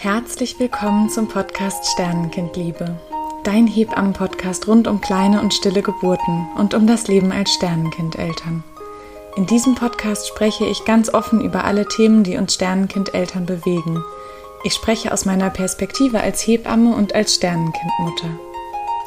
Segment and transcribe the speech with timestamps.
[0.00, 3.00] Herzlich willkommen zum Podcast Sternenkindliebe.
[3.42, 8.62] Dein Hebammen-Podcast rund um kleine und stille Geburten und um das Leben als Sternenkindeltern.
[9.34, 14.04] In diesem Podcast spreche ich ganz offen über alle Themen, die uns Sternenkindeltern bewegen.
[14.62, 18.38] Ich spreche aus meiner Perspektive als Hebamme und als Sternenkindmutter.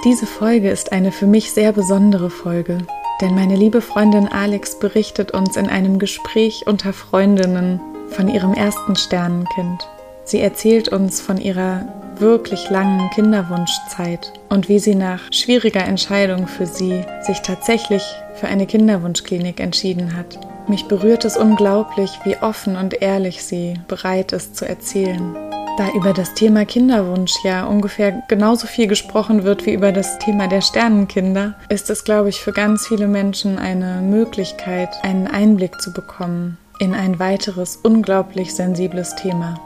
[0.04, 2.80] Diese Folge ist eine für mich sehr besondere Folge,
[3.22, 8.98] denn meine liebe Freundin Alex berichtet uns in einem Gespräch unter Freundinnen von ihrem ersten
[8.98, 9.88] Sternenkind.
[10.24, 11.86] Sie erzählt uns von ihrer
[12.18, 18.04] wirklich langen Kinderwunschzeit und wie sie nach schwieriger Entscheidung für sie sich tatsächlich
[18.36, 20.40] für eine Kinderwunschklinik entschieden hat.
[20.68, 25.36] Mich berührt es unglaublich, wie offen und ehrlich sie bereit ist zu erzählen.
[25.78, 30.48] Da über das Thema Kinderwunsch ja ungefähr genauso viel gesprochen wird wie über das Thema
[30.48, 35.92] der Sternenkinder, ist es, glaube ich, für ganz viele Menschen eine Möglichkeit, einen Einblick zu
[35.92, 39.60] bekommen in ein weiteres unglaublich sensibles Thema.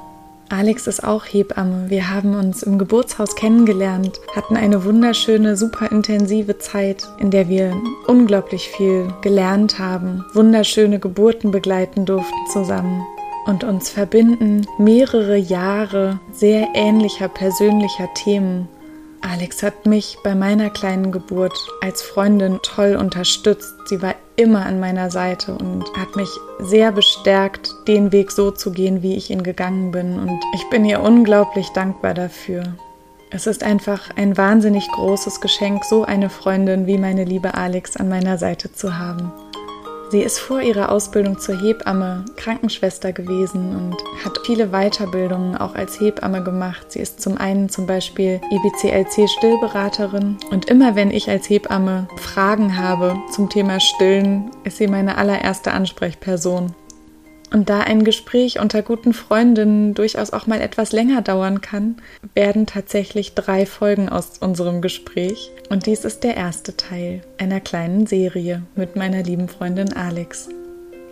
[0.50, 1.90] Alex ist auch Hebamme.
[1.90, 7.76] Wir haben uns im Geburtshaus kennengelernt, hatten eine wunderschöne, super intensive Zeit, in der wir
[8.08, 13.04] unglaublich viel gelernt haben, wunderschöne Geburten begleiten durften zusammen
[13.48, 18.68] und uns verbinden mehrere Jahre sehr ähnlicher persönlicher Themen
[19.26, 23.74] Alex hat mich bei meiner kleinen Geburt als Freundin toll unterstützt.
[23.86, 28.72] Sie war immer an meiner Seite und hat mich sehr bestärkt, den Weg so zu
[28.72, 30.20] gehen, wie ich ihn gegangen bin.
[30.20, 32.76] Und ich bin ihr unglaublich dankbar dafür.
[33.32, 38.08] Es ist einfach ein wahnsinnig großes Geschenk, so eine Freundin wie meine liebe Alex an
[38.08, 39.32] meiner Seite zu haben.
[40.10, 46.00] Sie ist vor ihrer Ausbildung zur Hebamme Krankenschwester gewesen und hat viele Weiterbildungen auch als
[46.00, 46.92] Hebamme gemacht.
[46.92, 52.78] Sie ist zum einen zum Beispiel EBCLC Stillberaterin und immer wenn ich als Hebamme Fragen
[52.78, 56.74] habe zum Thema Stillen, ist sie meine allererste Ansprechperson.
[57.56, 61.96] Und da ein Gespräch unter guten Freundinnen durchaus auch mal etwas länger dauern kann,
[62.34, 65.52] werden tatsächlich drei Folgen aus unserem Gespräch.
[65.70, 70.50] Und dies ist der erste Teil einer kleinen Serie mit meiner lieben Freundin Alex.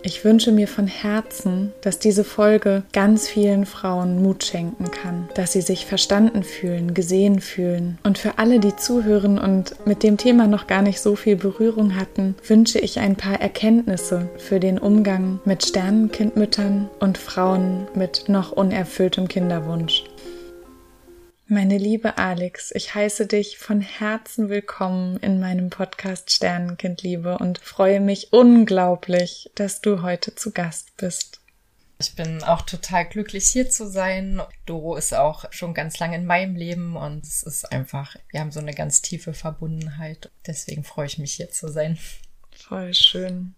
[0.06, 5.53] Ich wünsche mir von Herzen, dass diese Folge ganz vielen Frauen Mut schenken kann, dass
[5.53, 7.97] sie sich verstanden fühlen, gesehen fühlen.
[8.03, 11.96] Und für alle, die zuhören und mit dem Thema noch gar nicht so viel Berührung
[11.96, 18.52] hatten, wünsche ich ein paar Erkenntnisse für den Umgang mit Sternenkindmüttern und Frauen mit noch
[18.52, 20.03] unerfülltem Kinderwunsch.
[21.53, 28.00] Meine liebe Alex, ich heiße dich von Herzen willkommen in meinem Podcast Sternenkindliebe und freue
[28.00, 31.42] mich unglaublich, dass du heute zu Gast bist.
[32.00, 34.42] Ich bin auch total glücklich hier zu sein.
[34.66, 38.52] Doro ist auch schon ganz lange in meinem Leben und es ist einfach, wir haben
[38.52, 40.31] so eine ganz tiefe Verbundenheit.
[40.47, 42.00] Deswegen freue ich mich hier zu sein.
[42.56, 43.56] Voll schön.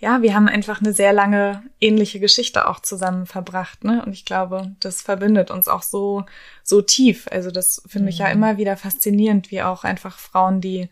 [0.00, 4.02] Ja, wir haben einfach eine sehr lange ähnliche Geschichte auch zusammen verbracht, ne?
[4.04, 6.24] Und ich glaube, das verbindet uns auch so,
[6.62, 7.28] so tief.
[7.30, 8.08] Also das finde mhm.
[8.08, 8.32] ich ja mhm.
[8.32, 10.88] immer wieder faszinierend, wie auch einfach Frauen, die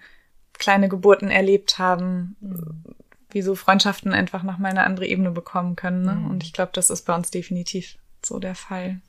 [0.54, 2.84] kleine Geburten erlebt haben, mhm.
[3.30, 6.02] wie so Freundschaften einfach nochmal eine andere Ebene bekommen können.
[6.02, 6.12] Ne?
[6.12, 6.30] Mhm.
[6.30, 9.00] Und ich glaube, das ist bei uns definitiv so der Fall.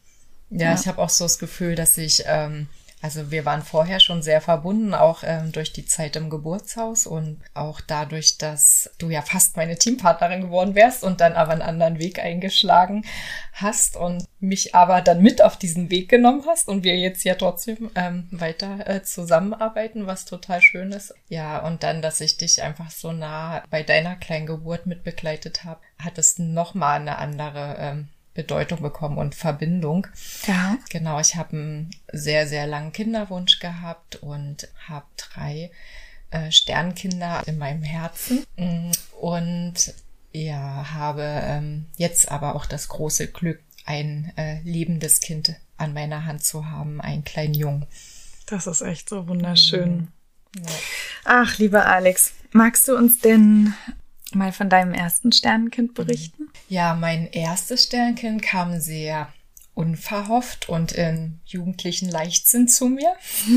[0.49, 0.73] Ja, ja.
[0.73, 2.67] ich habe auch so das Gefühl, dass ich ähm,
[2.99, 7.39] also wir waren vorher schon sehr verbunden, auch ähm, durch die Zeit im Geburtshaus und
[7.53, 11.99] auch dadurch, dass du ja fast meine Teampartnerin geworden wärst und dann aber einen anderen
[11.99, 13.05] Weg eingeschlagen
[13.53, 17.35] hast und mich aber dann mit auf diesen Weg genommen hast und wir jetzt ja
[17.35, 21.13] trotzdem ähm, weiter äh, zusammenarbeiten, was total schön ist.
[21.29, 25.63] Ja, und dann, dass ich dich einfach so nah bei deiner kleinen Geburt mit begleitet
[25.63, 30.05] habe, hat es nochmal eine andere ähm, Bedeutung bekommen und Verbindung.
[30.45, 30.77] Ja.
[30.89, 35.71] Genau, ich habe einen sehr, sehr langen Kinderwunsch gehabt und habe drei
[36.29, 38.45] äh, Sternkinder in meinem Herzen.
[39.19, 39.93] Und
[40.31, 46.25] ja, habe ähm, jetzt aber auch das große Glück, ein äh, lebendes Kind an meiner
[46.25, 47.87] Hand zu haben, einen kleinen Jungen.
[48.45, 49.95] Das ist echt so wunderschön.
[49.95, 50.07] Mhm.
[50.63, 50.71] Ja.
[51.25, 53.73] Ach, lieber Alex, magst du uns denn
[54.33, 56.49] mal von deinem ersten Sternenkind berichten?
[56.69, 59.31] Ja, mein erstes Sternenkind kam sehr
[59.73, 63.13] unverhofft und in jugendlichen Leichtsinn zu mir.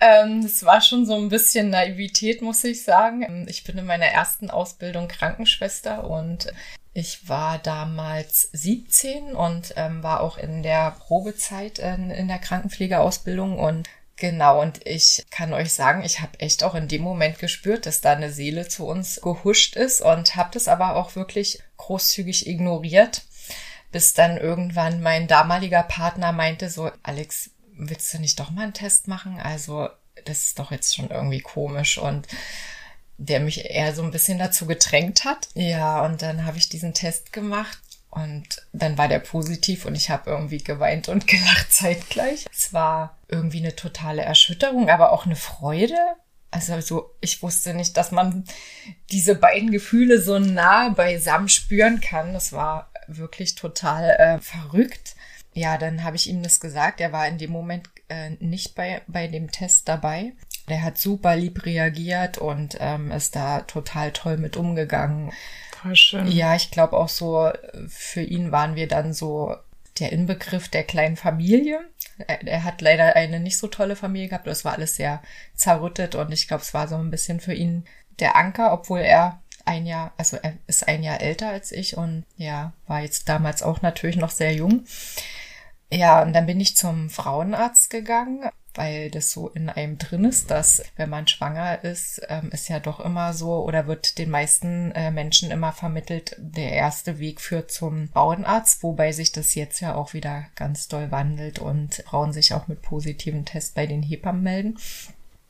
[0.00, 3.46] ähm, es war schon so ein bisschen Naivität, muss ich sagen.
[3.48, 6.52] Ich bin in meiner ersten Ausbildung Krankenschwester und
[6.92, 13.58] ich war damals 17 und ähm, war auch in der Probezeit in, in der Krankenpflegeausbildung
[13.58, 13.88] und
[14.20, 18.02] Genau, und ich kann euch sagen, ich habe echt auch in dem Moment gespürt, dass
[18.02, 23.22] da eine Seele zu uns gehuscht ist und habe das aber auch wirklich großzügig ignoriert,
[23.92, 28.74] bis dann irgendwann mein damaliger Partner meinte so, Alex, willst du nicht doch mal einen
[28.74, 29.40] Test machen?
[29.40, 29.88] Also,
[30.26, 32.28] das ist doch jetzt schon irgendwie komisch und
[33.16, 35.48] der mich eher so ein bisschen dazu gedrängt hat.
[35.54, 37.78] Ja, und dann habe ich diesen Test gemacht
[38.10, 42.44] Und dann war der positiv und ich habe irgendwie geweint und gelacht zeitgleich.
[42.52, 45.96] Es war irgendwie eine totale Erschütterung, aber auch eine Freude.
[46.50, 48.44] Also so, ich wusste nicht, dass man
[49.12, 52.32] diese beiden Gefühle so nah beisammen spüren kann.
[52.32, 55.14] Das war wirklich total äh, verrückt.
[55.52, 57.00] Ja, dann habe ich ihm das gesagt.
[57.00, 60.32] Er war in dem Moment äh, nicht bei, bei dem Test dabei.
[60.68, 65.32] Der hat super lieb reagiert und ähm, ist da total toll mit umgegangen.
[65.82, 66.26] Voll schön.
[66.28, 67.50] Ja, ich glaube auch so,
[67.88, 69.56] für ihn waren wir dann so
[69.98, 71.80] der Inbegriff der kleinen Familie.
[72.26, 74.46] Er, er, hat leider eine nicht so tolle Familie gehabt.
[74.46, 75.22] Das war alles sehr
[75.54, 77.84] zerrüttet und ich glaube, es war so ein bisschen für ihn
[78.18, 82.24] der Anker, obwohl er ein Jahr, also er ist ein Jahr älter als ich und
[82.36, 84.84] ja, war jetzt damals auch natürlich noch sehr jung.
[85.92, 90.50] Ja, und dann bin ich zum Frauenarzt gegangen, weil das so in einem drin ist,
[90.50, 94.92] dass wenn man schwanger ist, ähm, ist ja doch immer so oder wird den meisten
[94.92, 99.94] äh, Menschen immer vermittelt, der erste Weg führt zum Frauenarzt, wobei sich das jetzt ja
[99.94, 104.42] auch wieder ganz doll wandelt und Frauen sich auch mit positiven Tests bei den Hebammen
[104.42, 104.78] melden.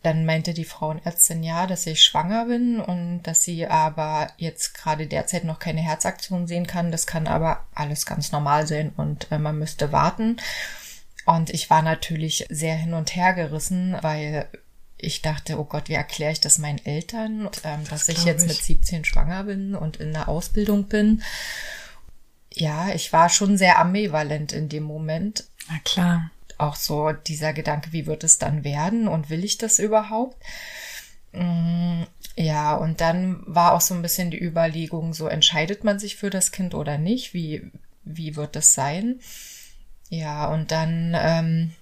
[0.03, 5.07] Dann meinte die Frauenärztin ja, dass ich schwanger bin und dass sie aber jetzt gerade
[5.07, 6.91] derzeit noch keine Herzaktion sehen kann.
[6.91, 10.39] Das kann aber alles ganz normal sein und äh, man müsste warten.
[11.37, 14.49] Und ich war natürlich sehr hin und her gerissen, weil
[14.97, 18.43] ich dachte, oh Gott, wie erkläre ich das meinen Eltern, ähm, das dass ich jetzt
[18.43, 18.49] ich.
[18.49, 21.23] mit 17 schwanger bin und in der Ausbildung bin.
[22.53, 25.45] Ja, ich war schon sehr ambivalent in dem Moment.
[25.69, 26.31] Na klar
[26.61, 30.37] auch so dieser Gedanke, wie wird es dann werden und will ich das überhaupt?
[31.33, 32.03] Mm,
[32.37, 36.31] ja, und dann war auch so ein bisschen die Überlegung, so entscheidet man sich für
[36.31, 37.35] das Kind oder nicht?
[37.35, 37.71] Wie,
[38.05, 39.21] wie wird es sein?
[40.11, 41.73] Ja, und dann ähm,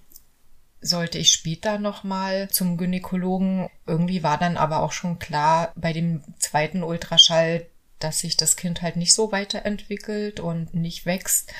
[0.81, 3.69] sollte ich später nochmal zum Gynäkologen.
[3.85, 7.65] Irgendwie war dann aber auch schon klar bei dem zweiten Ultraschall,
[7.97, 11.51] dass sich das Kind halt nicht so weiterentwickelt und nicht wächst.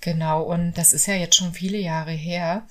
[0.00, 2.66] Genau, und das ist ja jetzt schon viele Jahre her.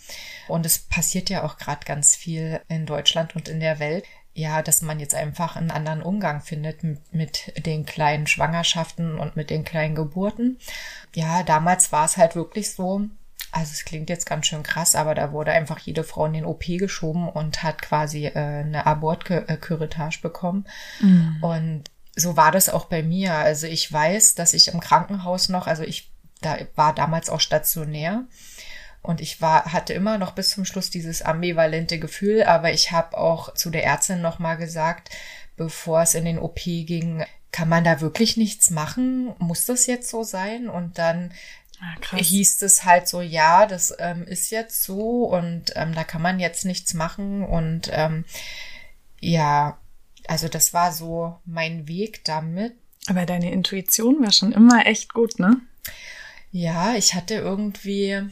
[0.48, 4.06] Und es passiert ja auch gerade ganz viel in Deutschland und in der Welt.
[4.34, 9.36] Ja, dass man jetzt einfach einen anderen Umgang findet mit, mit den kleinen Schwangerschaften und
[9.36, 10.60] mit den kleinen Geburten.
[11.16, 13.08] Ja, damals war es halt wirklich so,
[13.52, 16.46] also es klingt jetzt ganz schön krass, aber da wurde einfach jede Frau in den
[16.46, 20.66] OP geschoben und hat quasi äh, eine Abortküretage bekommen.
[21.00, 21.38] Mhm.
[21.42, 21.84] Und
[22.16, 23.34] so war das auch bei mir.
[23.34, 26.12] Also ich weiß, dass ich im Krankenhaus noch, also ich
[26.42, 28.26] da war damals auch stationär.
[29.02, 33.18] Und ich war, hatte immer noch bis zum Schluss dieses ambivalente Gefühl, aber ich habe
[33.18, 35.10] auch zu der Ärztin nochmal gesagt,
[35.56, 39.34] bevor es in den OP ging, kann man da wirklich nichts machen?
[39.40, 40.68] Muss das jetzt so sein?
[40.68, 41.32] Und dann
[41.80, 46.22] ah, hieß es halt so, ja, das ähm, ist jetzt so und ähm, da kann
[46.22, 47.44] man jetzt nichts machen.
[47.44, 48.26] Und ähm,
[49.20, 49.78] ja,
[50.28, 52.76] also das war so mein Weg damit.
[53.08, 55.62] Aber deine Intuition war schon immer echt gut, ne?
[56.52, 58.30] Ja, ich hatte irgendwie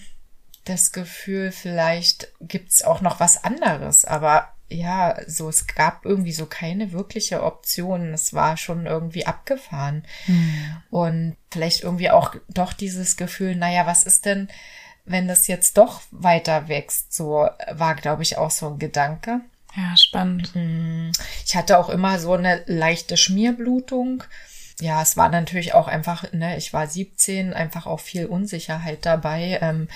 [0.66, 6.46] das Gefühl, vielleicht gibt's auch noch was anderes, aber ja, so es gab irgendwie so
[6.46, 8.14] keine wirkliche Option.
[8.14, 10.06] Es war schon irgendwie abgefahren.
[10.28, 10.78] Mhm.
[10.90, 14.48] Und vielleicht irgendwie auch doch dieses Gefühl, naja, was ist denn,
[15.06, 17.14] wenn das jetzt doch weiter wächst?
[17.14, 19.42] So war, glaube ich, auch so ein Gedanke.
[19.76, 20.54] Ja, spannend.
[20.54, 21.12] Hm.
[21.46, 24.24] Ich hatte auch immer so eine leichte Schmierblutung
[24.82, 29.60] ja, es war natürlich auch einfach, ne, ich war 17, einfach auch viel Unsicherheit dabei.
[29.62, 29.88] Ähm,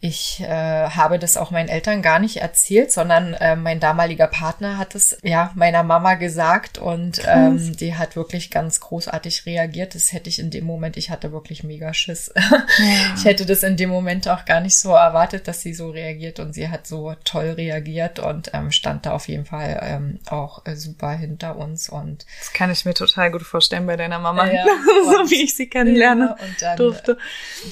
[0.00, 4.78] ich äh, habe das auch meinen Eltern gar nicht erzählt, sondern äh, mein damaliger Partner
[4.78, 9.96] hat es ja meiner Mama gesagt und ähm, die hat wirklich ganz großartig reagiert.
[9.96, 12.32] Das hätte ich in dem Moment, ich hatte wirklich mega Schiss.
[12.78, 13.14] Ja.
[13.16, 16.38] Ich hätte das in dem Moment auch gar nicht so erwartet, dass sie so reagiert
[16.38, 20.64] und sie hat so toll reagiert und ähm, stand da auf jeden Fall ähm, auch
[20.64, 24.46] äh, super hinter uns und das kann ich mir total gut vorstellen bei deiner Mama,
[24.50, 24.64] ja,
[25.04, 27.18] so wie ich sie kennenlerne ja, und dann, durfte.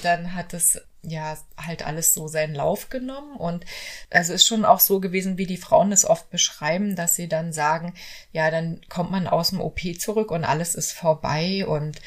[0.03, 3.37] Dann hat es ja halt alles so seinen Lauf genommen.
[3.37, 3.65] Und
[4.11, 7.53] also ist schon auch so gewesen, wie die Frauen es oft beschreiben, dass sie dann
[7.53, 7.95] sagen,
[8.33, 11.67] ja, dann kommt man aus dem OP zurück und alles ist vorbei.
[11.67, 12.01] Und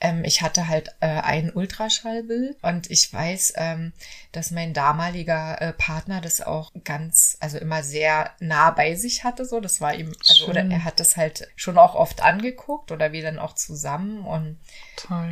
[0.00, 2.56] ähm, ich hatte halt äh, ein Ultraschallbild.
[2.62, 3.92] Und ich weiß, ähm,
[4.32, 9.44] dass mein damaliger äh, Partner das auch ganz, also immer sehr nah bei sich hatte,
[9.44, 9.60] so.
[9.60, 13.22] Das war ihm, also oder er hat das halt schon auch oft angeguckt oder wir
[13.22, 14.24] dann auch zusammen.
[14.24, 14.58] Und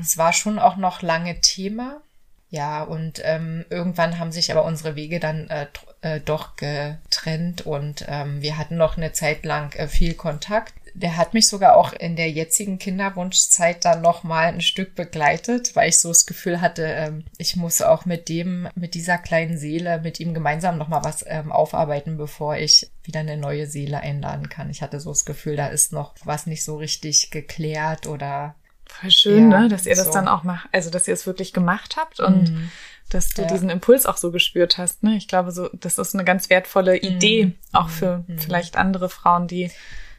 [0.01, 2.03] es war schon auch noch lange Thema.
[2.51, 5.67] Ja, und ähm, irgendwann haben sich aber unsere Wege dann äh,
[6.01, 10.73] äh, doch getrennt und ähm, wir hatten noch eine Zeit lang äh, viel Kontakt.
[10.95, 15.77] Der hat mich sogar auch in der jetzigen Kinderwunschzeit dann noch mal ein Stück begleitet,
[15.77, 19.59] weil ich so das Gefühl hatte, ähm, ich muss auch mit dem, mit dieser kleinen
[19.59, 24.01] Seele, mit ihm gemeinsam noch mal was ähm, aufarbeiten, bevor ich wieder eine neue Seele
[24.01, 24.71] einladen kann.
[24.71, 28.55] Ich hatte so das Gefühl, da ist noch was nicht so richtig geklärt oder
[28.89, 29.69] Voll schön, Ja, ne?
[29.69, 30.13] Dass ihr das so.
[30.13, 32.71] dann auch macht, also dass ihr es wirklich gemacht habt und Mhm.
[33.11, 33.49] dass du Ja.
[33.49, 35.03] diesen Impuls auch so gespürt hast.
[35.03, 35.15] Ne?
[35.17, 37.55] Ich glaube, so das ist eine ganz wertvolle Idee, Mhm.
[37.73, 39.71] auch für vielleicht andere Frauen, die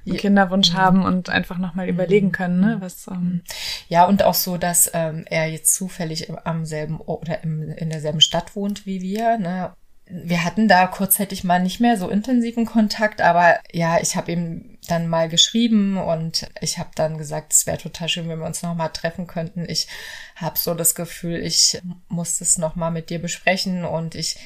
[0.06, 0.18] einen.
[0.18, 2.78] Kinderwunsch haben und einfach nochmal überlegen können, ne?
[2.80, 3.42] Was ähm,
[3.90, 8.22] Ja, und auch so, dass ähm, er jetzt zufällig am selben oder im, in derselben
[8.22, 9.38] Stadt wohnt wie wir.
[9.38, 9.72] Ne?
[10.08, 14.79] Wir hatten da kurzzeitig mal nicht mehr so intensiven Kontakt, aber ja, ich habe ihm
[14.90, 18.62] dann mal geschrieben und ich habe dann gesagt, es wäre total schön, wenn wir uns
[18.64, 19.66] noch mal treffen könnten.
[19.70, 19.88] Ich
[20.36, 24.38] habe so das Gefühl, ich muss das noch mal mit dir besprechen und ich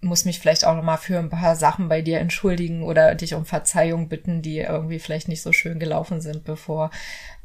[0.00, 3.34] muss mich vielleicht auch noch mal für ein paar Sachen bei dir entschuldigen oder dich
[3.34, 6.90] um Verzeihung bitten, die irgendwie vielleicht nicht so schön gelaufen sind, bevor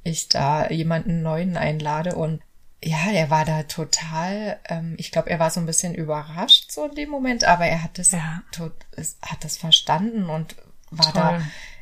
[0.03, 2.41] ich da jemanden neuen einlade und
[2.83, 6.85] ja, er war da total, ähm, ich glaube, er war so ein bisschen überrascht so
[6.85, 8.41] in dem Moment, aber er hat es, Ja.
[8.51, 8.73] tot,
[9.21, 10.55] hat das verstanden und
[10.89, 11.21] war Toll.
[11.21, 11.41] da,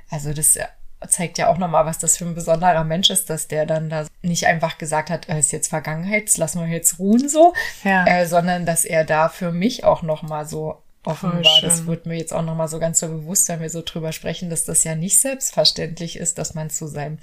[0.09, 0.65] also das äh,
[1.07, 4.05] zeigt ja auch nochmal, was das für ein besonderer Mensch ist, dass der dann da
[4.21, 8.05] nicht einfach gesagt hat, äh, ist jetzt Vergangenheit, das lassen wir jetzt ruhen so, Ja.
[8.05, 11.61] äh, sondern dass er da für mich auch nochmal so offen war.
[11.61, 14.49] Das wird mir jetzt auch nochmal so ganz so bewusst, wenn wir so drüber sprechen,
[14.49, 17.19] dass das ja nicht selbstverständlich ist, dass man zu seinem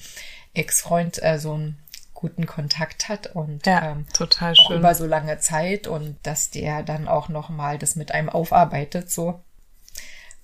[0.54, 1.78] Ex-Freund äh, so einen
[2.14, 4.78] guten Kontakt hat und ja, ähm, total auch schön.
[4.78, 9.40] über so lange Zeit und dass der dann auch nochmal das mit einem aufarbeitet, so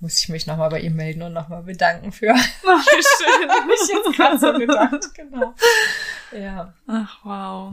[0.02, 2.34] muss ich mich nochmal bei ihm melden und nochmal bedanken für.
[2.34, 3.48] Ach, wie schön.
[3.48, 5.54] Hab ich jetzt gerade so gedacht, genau.
[6.32, 7.72] Ja, Ach, wow.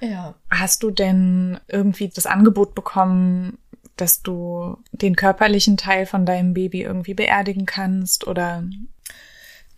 [0.00, 0.34] ja.
[0.50, 3.58] Hast du denn irgendwie das Angebot bekommen,
[3.96, 8.64] dass du den körperlichen Teil von deinem Baby irgendwie beerdigen kannst oder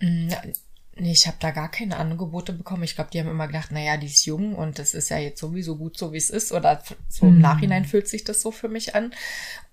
[0.03, 0.29] Mm,
[0.95, 2.83] Nee, ich habe da gar keine Angebote bekommen.
[2.83, 5.41] Ich glaube, die haben immer gedacht, naja, die ist jung und das ist ja jetzt
[5.41, 6.53] sowieso gut so, wie es ist.
[6.53, 9.15] Oder so im Nachhinein fühlt sich das so für mich an.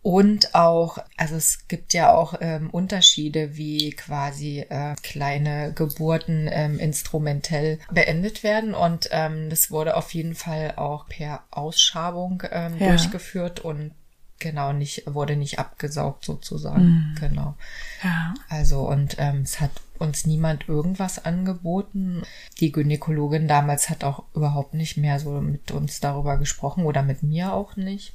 [0.02, 6.80] Und auch, also es gibt ja auch ähm, Unterschiede, wie quasi äh, kleine Geburten ähm,
[6.80, 8.74] instrumentell beendet werden.
[8.74, 12.88] Und ähm, das wurde auf jeden Fall auch per Ausschabung ähm, Ja.
[12.88, 13.92] durchgeführt und
[14.40, 17.14] genau nicht, wurde nicht abgesaugt sozusagen.
[17.20, 17.56] Genau.
[18.02, 22.24] ja, Also und ähm, es hat uns niemand irgendwas angeboten.
[22.60, 27.24] Die Gynäkologin damals hat auch überhaupt nicht mehr so mit uns darüber gesprochen oder mit
[27.24, 28.14] mir auch nicht.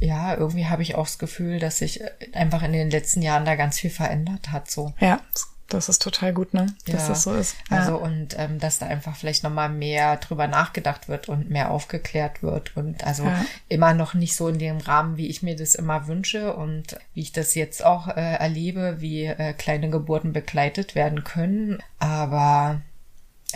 [0.00, 2.02] Ja, irgendwie habe ich auch das Gefühl, dass sich
[2.34, 4.70] einfach in den letzten Jahren da ganz viel verändert hat.
[4.70, 4.92] So.
[5.00, 5.53] ja, das
[5.88, 6.66] ist total gut, ne?
[6.86, 7.08] Dass Ja.
[7.08, 7.56] das so ist.
[7.70, 7.78] Ja.
[7.78, 12.42] Also und ähm, dass da einfach vielleicht nochmal mehr drüber nachgedacht wird und mehr aufgeklärt
[12.42, 13.44] wird und also Ja.
[13.68, 17.20] immer noch nicht so in dem Rahmen, wie ich mir das immer wünsche und wie
[17.22, 21.82] ich das jetzt auch äh, erlebe, wie äh, kleine Geburten begleitet werden können.
[21.98, 22.80] Aber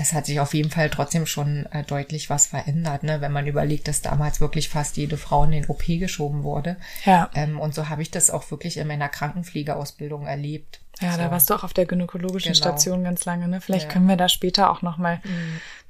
[0.00, 3.20] es hat sich auf jeden Fall trotzdem schon äh, deutlich was verändert, ne?
[3.20, 6.76] wenn man überlegt, dass damals wirklich fast jede Frau in den OP geschoben wurde.
[7.04, 7.30] Ja.
[7.34, 10.80] Ähm, und so habe ich das auch wirklich in meiner Krankenpflegeausbildung erlebt.
[11.00, 11.30] Ja, da so.
[11.32, 12.64] warst du auch auf der gynäkologischen Genau.
[12.64, 13.60] Station ganz lange, ne?
[13.60, 13.88] Vielleicht Ja.
[13.90, 13.92] Mhm.
[13.92, 15.20] können wir da später auch nochmal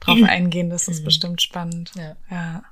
[0.01, 0.71] drauf eingehen.
[0.71, 1.93] Das ist bestimmt spannend.
[1.95, 2.17] Ja.
[2.31, 2.63] ja.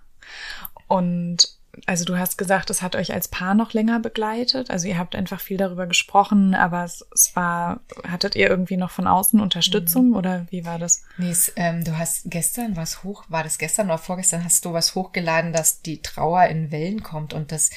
[0.88, 4.71] Und also du hast gesagt, es hat euch als Paar noch länger begleitet.
[4.71, 8.90] Also ihr habt einfach viel darüber gesprochen, aber es, es war, hattet ihr irgendwie noch
[8.90, 10.16] von außen Unterstützung Mhm.
[10.16, 11.02] oder wie war das?
[11.18, 14.73] Nee, es, ähm, du hast gestern was hoch, war das gestern oder vorgestern, hast du
[14.73, 17.71] was hochgeladen, dass die Trauer in Wellen kommt und das,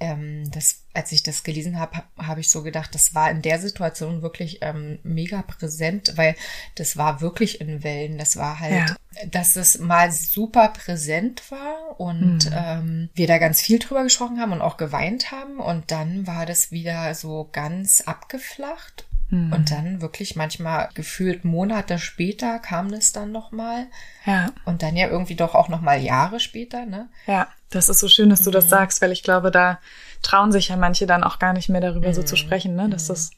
[0.00, 3.42] ähm, das, als ich das gelesen habe, habe hab ich so gedacht, das war in
[3.42, 6.34] der Situation wirklich ähm, mega präsent, weil
[6.74, 8.18] das war wirklich in Wellen.
[8.18, 8.96] Das war halt, Ja.
[9.30, 14.52] dass es mal super präsent war und ähm, wir da ganz viel drüber gesprochen haben
[14.52, 20.36] und auch geweint haben und dann war das wieder so ganz abgeflacht und dann wirklich
[20.36, 23.86] manchmal gefühlt Monate später kam das dann nochmal.
[24.24, 27.08] Ja, Und dann ja irgendwie doch auch nochmal Jahre später, ne?
[27.26, 28.54] ja, das ist so schön, dass du Mhm.
[28.54, 29.80] das sagst, weil ich glaube, da
[30.22, 32.26] trauen sich ja manche dann auch gar nicht mehr darüber so Mhm.
[32.26, 32.88] zu sprechen, ne?
[32.88, 33.30] Dass das,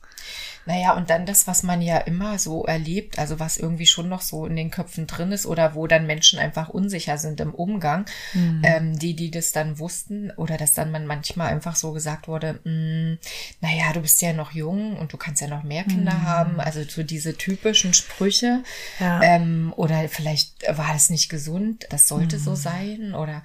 [0.68, 4.20] Naja, und dann das, was man ja immer so erlebt, also was irgendwie schon noch
[4.20, 8.04] so in den Köpfen drin ist oder wo dann Menschen einfach unsicher sind im Umgang,
[8.62, 12.60] ähm, die, die das dann wussten oder dass dann man manchmal einfach so gesagt wurde,
[12.64, 13.16] "Mm,
[13.62, 16.82] naja, du bist ja noch jung und du kannst ja noch mehr Kinder haben, also
[16.84, 18.62] so diese typischen Sprüche
[19.00, 19.22] Ja.
[19.22, 23.42] ähm, oder vielleicht war das nicht gesund, das sollte so sein oder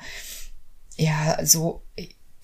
[0.97, 1.83] ja, so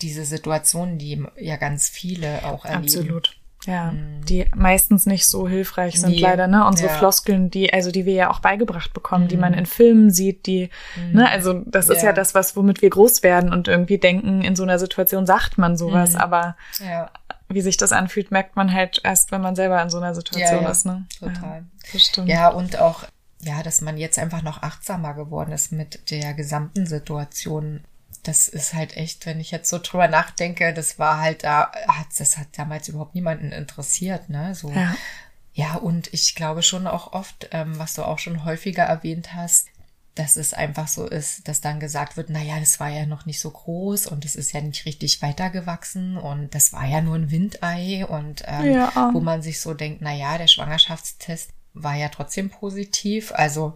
[0.02, 2.86] diese Situationen, die ja ganz viele auch erleben.
[2.86, 3.39] Absolut.
[3.66, 6.66] Ja, die meistens nicht so hilfreich sind Nee, leider, ne?
[6.66, 6.98] Unsere ja.
[6.98, 10.70] Floskeln, die, also die wir ja auch beigebracht bekommen, die man in Filmen sieht, die,
[11.12, 14.56] ne, also das ist ja das, was, womit wir groß werden und irgendwie denken, in
[14.56, 17.12] so einer Situation sagt man sowas, aber Ja.
[17.50, 20.66] wie sich das anfühlt, merkt man halt erst, wenn man selber in so einer Situation
[20.66, 21.06] ist, ne?
[21.20, 21.58] total.
[21.58, 22.30] Ja, das stimmt.
[22.30, 23.04] Ja, und auch,
[23.42, 27.82] ja, dass man jetzt einfach noch achtsamer geworden ist mit der gesamten Situation.
[28.24, 32.08] Das ist halt echt, wenn ich jetzt so drüber nachdenke, das war halt da, hat,
[32.18, 34.56] das hat damals überhaupt niemanden interessiert, ne?
[34.56, 34.96] So, Ja.
[35.54, 39.68] Ja, und ich glaube schon auch oft, ähm, was du auch schon häufiger erwähnt hast,
[40.16, 43.26] dass es einfach so ist, dass dann gesagt wird, na ja, das war ja noch
[43.26, 47.16] nicht so groß und es ist ja nicht richtig weitergewachsen und das war ja nur
[47.16, 49.10] ein Windei und ähm, ja.
[49.14, 53.32] wo man sich so denkt, na ja, der Schwangerschaftstest war ja trotzdem positiv.
[53.34, 53.76] Also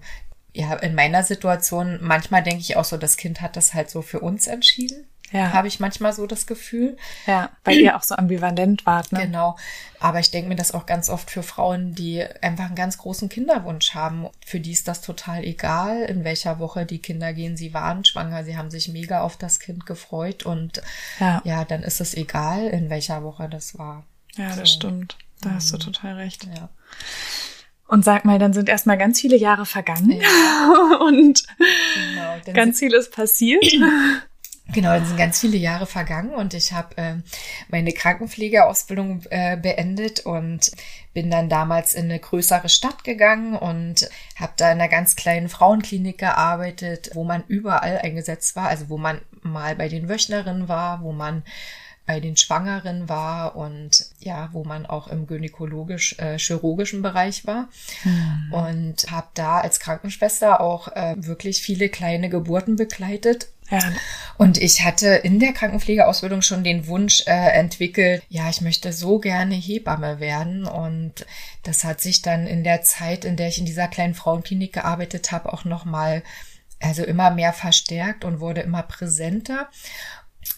[0.54, 4.02] ja, in meiner Situation, manchmal denke ich auch so, das Kind hat das halt so
[4.02, 5.08] für uns entschieden.
[5.34, 5.52] Ja.
[5.52, 6.96] Habe ich manchmal so das Gefühl.
[7.26, 9.22] Ja, weil ihr auch so ambivalent wart, ne?
[9.22, 9.58] Genau.
[10.00, 13.30] Aber ich denke mir das auch ganz oft für Frauen, die einfach einen ganz großen
[13.30, 14.28] Kinderwunsch haben.
[14.46, 17.58] Für die ist das total egal, in welcher Woche die Kinder gehen.
[17.58, 20.84] Sie waren schwanger, sie haben sich mega auf das Kind gefreut und
[21.20, 24.06] ja, ja dann ist es egal, in welcher Woche das war.
[24.36, 24.76] Ja, das so.
[24.76, 25.18] stimmt.
[25.42, 25.82] Da hast du mhm.
[25.82, 26.48] total recht.
[26.56, 26.70] Ja.
[27.94, 30.98] Und sag mal, dann sind erstmal ganz viele Jahre vergangen ja.
[31.08, 31.44] und
[31.94, 33.64] genau, ganz vieles passiert.
[34.74, 37.16] Genau, dann sind ganz viele Jahre vergangen und ich habe äh,
[37.68, 40.72] meine Krankenpflegeausbildung äh, beendet und
[41.14, 45.50] bin dann damals in eine größere Stadt gegangen und habe da in einer ganz kleinen
[45.50, 51.04] Frauenklinik gearbeitet, wo man überall eingesetzt war, also wo man mal bei den Wöchnerinnen war,
[51.04, 51.44] wo man
[52.06, 57.70] bei den Schwangeren war und ja, wo man auch im gynäkologisch-chirurgischen äh, Bereich war.
[58.04, 58.54] Mhm.
[58.54, 63.48] Und habe da als Krankenschwester auch äh, wirklich viele kleine Geburten begleitet.
[63.70, 63.80] Ja.
[64.38, 69.20] Und ich hatte in der Krankenpflegeausbildung schon den Wunsch äh, entwickelt, ja, ich möchte so
[69.20, 70.66] gerne Hebamme werden.
[70.66, 71.26] Und
[71.64, 75.32] das hat sich dann in der Zeit, in der ich in dieser kleinen Frauenklinik gearbeitet
[75.32, 76.22] habe, auch nochmal
[76.82, 79.70] also immer mehr verstärkt und wurde immer präsenter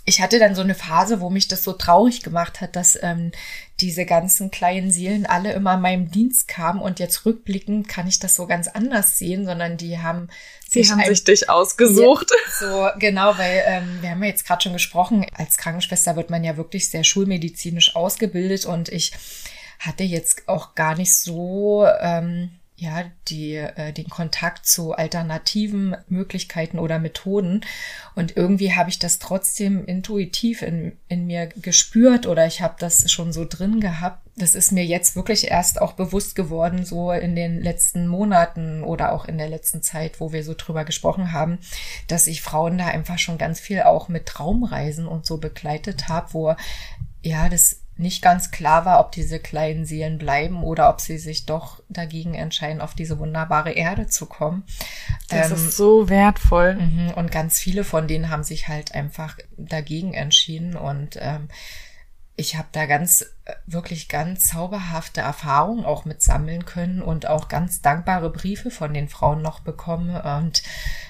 [0.06, 3.32] ich hatte dann so eine Phase, wo mich das so traurig gemacht hat, dass ähm,
[3.80, 8.20] diese ganzen kleinen Seelen alle immer in meinem Dienst kamen und jetzt rückblickend kann ich
[8.20, 10.30] das so ganz anders sehen, sondern die haben
[10.70, 12.32] sich, haben sich dich ausgesucht.
[12.60, 16.44] So genau, weil ähm, wir haben ja jetzt gerade schon gesprochen, als Krankenschwester wird man
[16.44, 19.12] ja wirklich sehr schulmedizinisch ausgebildet und ich
[19.80, 26.78] hatte jetzt auch gar nicht so ähm, ja, die, äh, den Kontakt zu alternativen Möglichkeiten
[26.78, 27.62] oder Methoden.
[28.16, 33.10] Und irgendwie habe ich das trotzdem intuitiv in, in mir gespürt oder ich habe das
[33.10, 34.22] schon so drin gehabt.
[34.36, 39.14] Das ist mir jetzt wirklich erst auch bewusst geworden, so in den letzten Monaten oder
[39.14, 41.60] auch in der letzten Zeit, wo wir so drüber gesprochen haben,
[42.10, 46.34] dass ich Frauen da einfach schon ganz viel auch mit Traumreisen und so begleitet habe,
[46.34, 46.56] wo
[47.22, 51.46] ja, das nicht ganz klar war, ob diese kleinen Seelen bleiben oder ob sie sich
[51.46, 54.64] doch dagegen entscheiden, auf diese wunderbare Erde zu kommen.
[55.30, 56.76] Das ähm, ist so wertvoll.
[56.76, 61.48] Mhm, und ganz viele von denen haben sich halt einfach dagegen entschieden und ähm,
[62.38, 67.48] ich habe da ganz, äh, wirklich ganz zauberhafte Erfahrungen auch mit sammeln können und auch
[67.48, 70.64] ganz dankbare Briefe von den Frauen noch bekommen und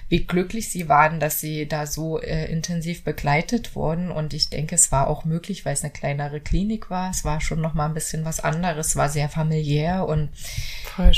[0.08, 4.12] wie glücklich sie waren, dass sie da so äh, intensiv begleitet wurden.
[4.12, 7.10] Und ich denke, es war auch möglich, weil es eine kleinere Klinik war.
[7.10, 10.30] Es war schon noch mal ein bisschen was anderes, war sehr familiär und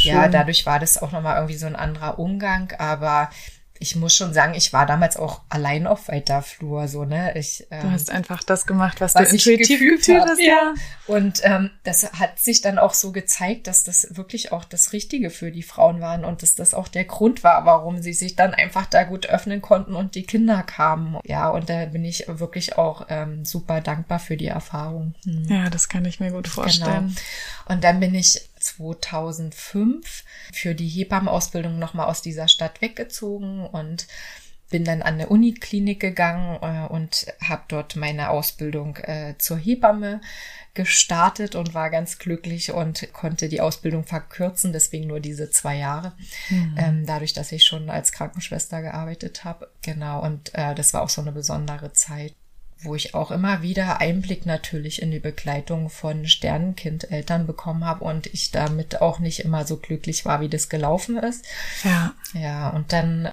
[0.03, 2.71] ja, dadurch war das auch noch mal irgendwie so ein anderer Umgang.
[2.77, 3.29] Aber
[3.79, 7.37] ich muss schon sagen, ich war damals auch allein auf weiter Flur, so, ne?
[7.37, 10.73] Ich, ähm, du hast einfach das gemacht, was, was du intuitiv gefühlt hast, ja.
[11.05, 15.29] Und ähm, das hat sich dann auch so gezeigt, dass das wirklich auch das Richtige
[15.29, 18.53] für die Frauen waren und dass das auch der Grund war, warum sie sich dann
[18.53, 21.17] einfach da gut öffnen konnten und die Kinder kamen.
[21.23, 25.15] Ja, und da bin ich wirklich auch ähm, super dankbar für die Erfahrung.
[25.23, 25.45] Hm.
[25.49, 27.07] Ja, das kann ich mir gut vorstellen.
[27.07, 27.73] Genau.
[27.73, 34.07] Und dann bin ich 2005 für die Hebammenausbildung nochmal aus dieser Stadt weggezogen und
[34.69, 40.21] bin dann an eine Uniklinik gegangen äh, und habe dort meine Ausbildung äh, zur Hebamme
[40.73, 46.13] gestartet und war ganz glücklich und konnte die Ausbildung verkürzen, deswegen nur diese zwei Jahre,
[46.49, 46.75] mhm.
[46.77, 49.71] ähm, dadurch, dass ich schon als Krankenschwester gearbeitet habe.
[49.81, 52.35] Genau, und äh, das war auch so eine besondere Zeit
[52.81, 58.27] wo ich auch immer wieder Einblick natürlich in die Begleitung von Sternenkindeltern bekommen habe und
[58.27, 61.45] ich damit auch nicht immer so glücklich war, wie das gelaufen ist.
[61.83, 62.13] Ja.
[62.33, 63.31] Ja, und dann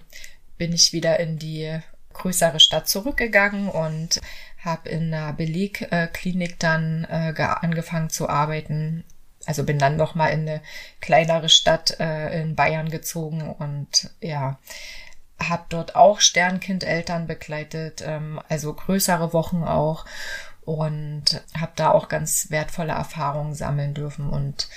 [0.57, 1.79] bin ich wieder in die
[2.13, 4.21] größere Stadt zurückgegangen und
[4.65, 9.05] habe in einer Belegklinik dann äh, angefangen zu arbeiten.
[9.47, 10.63] Also bin dann noch mal in eine
[11.03, 14.59] kleinere Stadt äh, in Bayern gezogen und ja,
[15.49, 20.05] habe dort auch Sternkindeltern begleitet, ähm, also größere Wochen auch
[20.65, 24.69] und habe da auch ganz wertvolle Erfahrungen sammeln dürfen und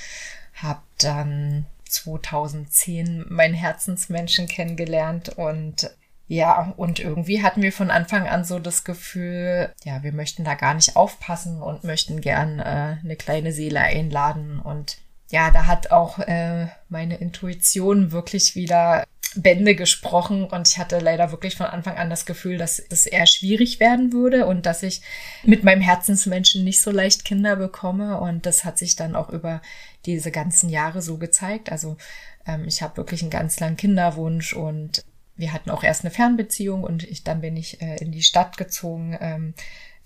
[0.53, 5.89] habe dann 2010 meinen Herzensmenschen kennengelernt und
[6.29, 10.55] ja, und irgendwie hatten wir von Anfang an so das Gefühl, ja, wir möchten da
[10.55, 14.59] gar nicht aufpassen und möchten gern äh, eine kleine Seele einladen.
[14.59, 14.97] Und
[15.29, 19.05] ja, da hat auch äh, meine Intuition wirklich wieder
[19.41, 23.25] Bände gesprochen und ich hatte leider wirklich von Anfang an das Gefühl, dass es eher
[23.27, 25.01] schwierig werden würde und dass ich
[25.43, 29.61] mit meinem Herzensmenschen nicht so leicht Kinder bekomme und das hat sich dann auch über
[30.05, 31.71] diese ganzen Jahre so gezeigt.
[31.71, 31.97] Also
[32.45, 35.03] ähm, ich habe wirklich einen ganz langen Kinderwunsch und
[35.35, 38.57] wir hatten auch erst eine Fernbeziehung und ich dann bin ich äh, in die Stadt
[38.57, 39.53] gezogen ähm,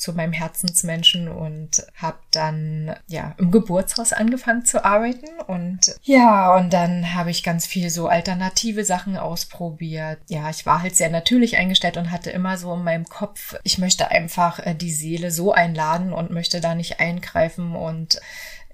[0.01, 6.73] zu meinem Herzensmenschen und habe dann ja im Geburtshaus angefangen zu arbeiten und ja und
[6.73, 10.17] dann habe ich ganz viel so alternative Sachen ausprobiert.
[10.27, 13.77] Ja, ich war halt sehr natürlich eingestellt und hatte immer so in meinem Kopf, ich
[13.77, 18.19] möchte einfach äh, die Seele so einladen und möchte da nicht eingreifen und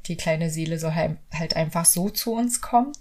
[0.05, 2.93] die kleine Seele soll halt, einfach so zu uns kommen.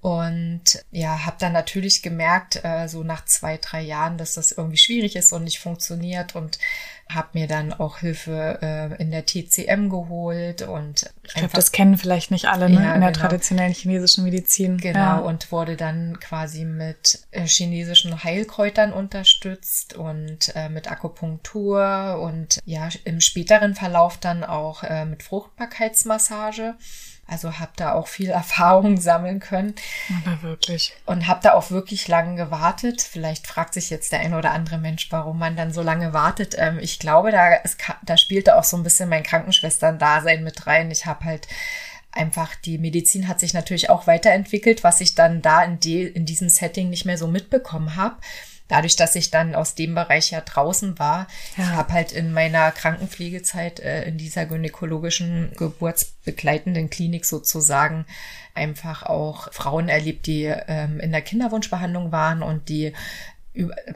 [0.00, 4.76] Und ja, habe dann natürlich gemerkt, äh, so nach zwei, drei Jahren, dass das irgendwie
[4.76, 6.58] schwierig ist und nicht funktioniert und
[7.08, 11.96] habe mir dann auch Hilfe äh, in der TCM geholt und ich glaube, das kennen
[11.96, 12.82] vielleicht nicht alle ne?
[12.82, 13.28] Ja, in der genau.
[13.28, 14.76] traditionellen chinesischen Medizin.
[14.78, 15.16] Genau ja.
[15.18, 22.88] und wurde dann quasi mit äh, chinesischen Heilkräutern unterstützt und äh, mit Akupunktur und ja
[23.04, 26.74] im späteren Verlauf dann auch äh, mit Fruchtbarkeitsmassage.
[27.26, 29.74] Also habe da auch viel Erfahrung sammeln können.
[30.24, 30.94] Aber wirklich.
[31.06, 33.02] Und habe da auch wirklich lange gewartet.
[33.02, 36.54] Vielleicht fragt sich jetzt der eine oder andere Mensch, warum man dann so lange wartet.
[36.58, 40.90] Ähm, ich glaube, da, es, da spielte auch so ein bisschen mein Krankenschwestern-Dasein mit rein.
[40.90, 41.48] Ich habe halt
[42.12, 46.24] einfach, die Medizin hat sich natürlich auch weiterentwickelt, was ich dann da in, die, in
[46.24, 48.16] diesem Setting nicht mehr so mitbekommen habe
[48.68, 51.26] dadurch, dass ich dann aus dem Bereich ja draußen war,
[51.56, 51.64] ja.
[51.64, 58.06] ich habe halt in meiner Krankenpflegezeit äh, in dieser gynäkologischen geburtsbegleitenden Klinik sozusagen
[58.54, 62.92] einfach auch Frauen erlebt, die ähm, in der Kinderwunschbehandlung waren und die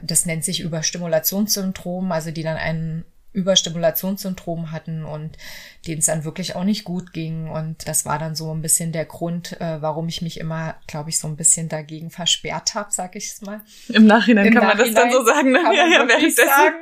[0.01, 5.37] das nennt sich Überstimulationssyndrom, also die dann einen Überstimulationssyndrom hatten und
[5.87, 7.49] denen es dann wirklich auch nicht gut ging.
[7.49, 11.09] Und das war dann so ein bisschen der Grund, äh, warum ich mich immer, glaube
[11.09, 13.61] ich, so ein bisschen dagegen versperrt habe, sag ich es mal.
[13.89, 15.51] Im Nachhinein Im kann Nachhinein man das dann so sagen.
[15.51, 15.61] Ne?
[15.63, 16.47] Ja, ja, währenddessen.
[16.47, 16.75] Sagen,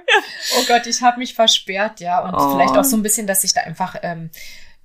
[0.57, 2.19] oh Gott, ich habe mich versperrt, ja.
[2.19, 2.53] Und oh.
[2.53, 4.31] vielleicht auch so ein bisschen, dass ich da einfach ähm,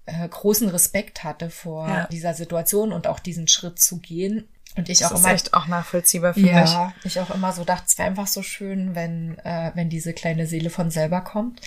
[0.06, 2.06] äh, großen Respekt hatte vor ja.
[2.08, 4.48] dieser Situation und auch diesen Schritt zu gehen.
[4.76, 6.70] Und ich das auch ist immer, echt auch nachvollziehbar für ja, mich.
[6.70, 10.12] Ja, ich auch immer so dachte, es wäre einfach so schön, wenn, äh, wenn diese
[10.12, 11.60] kleine Seele von selber kommt.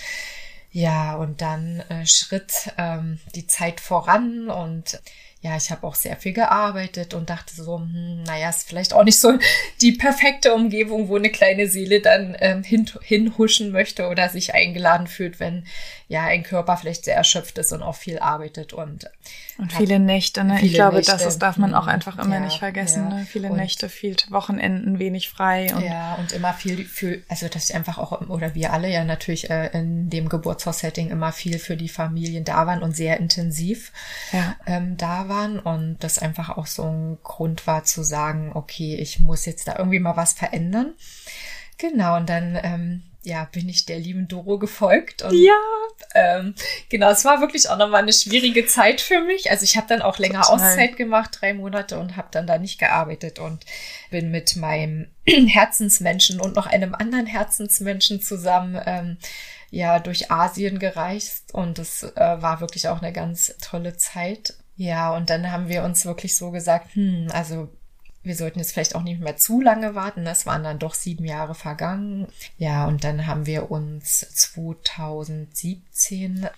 [0.70, 5.00] Ja, und dann äh, schritt ähm, die Zeit voran und
[5.40, 9.04] ja, ich habe auch sehr viel gearbeitet und dachte so, hm, naja, ist vielleicht auch
[9.04, 9.38] nicht so
[9.80, 15.06] die perfekte Umgebung, wo eine kleine Seele dann ähm, hin, hinhuschen möchte oder sich eingeladen
[15.06, 15.64] fühlt, wenn
[16.08, 19.10] ja ein Körper vielleicht sehr erschöpft ist und auch viel arbeitet und
[19.58, 20.56] und viele Nächte, ne?
[20.56, 21.12] Viele ich glaube, Nächte.
[21.12, 21.88] das, das darf man auch mhm.
[21.90, 23.16] einfach immer ja, nicht vergessen, ja.
[23.18, 23.26] ne?
[23.28, 27.68] Viele und Nächte, viel Wochenenden, wenig frei und ja und immer viel für also dass
[27.68, 31.76] ich einfach auch oder wir alle ja natürlich äh, in dem Geburtshaus-Setting immer viel für
[31.76, 33.92] die Familien da waren und sehr intensiv
[34.32, 34.56] ja.
[34.66, 39.20] ähm, da waren und das einfach auch so ein Grund war zu sagen, okay, ich
[39.20, 40.94] muss jetzt da irgendwie mal was verändern.
[41.78, 45.22] Genau und dann ähm, ja, bin ich der lieben Doro gefolgt.
[45.22, 45.52] Und, ja.
[46.14, 46.54] Ähm,
[46.88, 49.50] genau, es war wirklich auch nochmal eine schwierige Zeit für mich.
[49.50, 50.54] Also ich habe dann auch länger Total.
[50.54, 53.66] Auszeit gemacht, drei Monate, und habe dann da nicht gearbeitet und
[54.10, 59.18] bin mit meinem Herzensmenschen und noch einem anderen Herzensmenschen zusammen ähm,
[59.70, 61.52] ja durch Asien gereist.
[61.52, 64.54] Und es äh, war wirklich auch eine ganz tolle Zeit.
[64.78, 67.68] Ja, und dann haben wir uns wirklich so gesagt, hm, also
[68.22, 70.24] wir sollten jetzt vielleicht auch nicht mehr zu lange warten.
[70.26, 72.28] Es waren dann doch sieben Jahre vergangen.
[72.58, 76.48] Ja, und dann haben wir uns 2017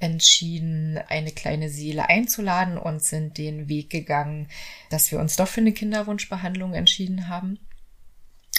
[0.00, 4.48] entschieden, eine kleine Seele einzuladen und sind den Weg gegangen,
[4.88, 7.60] dass wir uns doch für eine Kinderwunschbehandlung entschieden haben.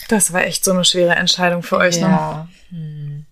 [0.07, 2.03] Das war echt so eine schwere Entscheidung für euch, ne?
[2.03, 2.47] ja.
[2.69, 2.77] ne?
[2.77, 3.25] Hm.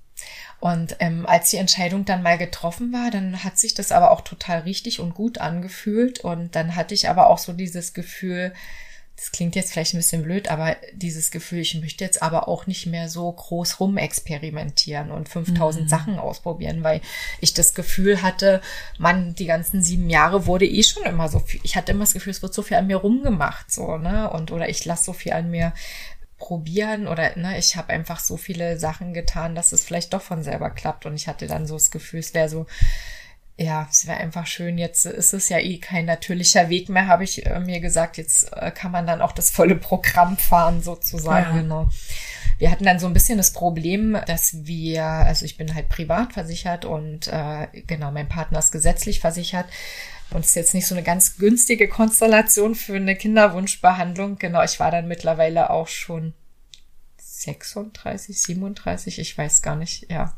[0.59, 4.21] Und ähm, als die Entscheidung dann mal getroffen war, dann hat sich das aber auch
[4.21, 6.19] total richtig und gut angefühlt.
[6.19, 8.53] Und dann hatte ich aber auch so dieses Gefühl,
[9.19, 12.67] das klingt jetzt vielleicht ein bisschen blöd, aber dieses Gefühl, ich möchte jetzt aber auch
[12.67, 15.89] nicht mehr so groß rumexperimentieren und 5000 mhm.
[15.89, 17.01] Sachen ausprobieren, weil
[17.41, 18.61] ich das Gefühl hatte,
[18.97, 22.13] man, die ganzen sieben Jahre wurde eh schon immer so viel, ich hatte immer das
[22.13, 25.13] Gefühl, es wird so viel an mir rumgemacht, so, ne, und, oder ich lasse so
[25.13, 25.73] viel an mir
[26.39, 30.41] probieren oder ne, ich habe einfach so viele Sachen getan, dass es vielleicht doch von
[30.41, 32.65] selber klappt und ich hatte dann so das Gefühl, es wäre so
[33.59, 34.77] ja, es wäre einfach schön.
[34.77, 38.17] Jetzt ist es ja eh kein natürlicher Weg mehr, habe ich äh, mir gesagt.
[38.17, 41.55] Jetzt äh, kann man dann auch das volle Programm fahren, sozusagen.
[41.55, 41.61] Ja.
[41.61, 41.89] Genau.
[42.57, 46.33] Wir hatten dann so ein bisschen das Problem, dass wir, also ich bin halt privat
[46.33, 49.65] versichert und äh, genau, mein Partner ist gesetzlich versichert.
[50.31, 54.37] Und es ist jetzt nicht so eine ganz günstige Konstellation für eine Kinderwunschbehandlung.
[54.37, 56.33] Genau, ich war dann mittlerweile auch schon
[57.17, 60.35] 36, 37, ich weiß gar nicht, ja.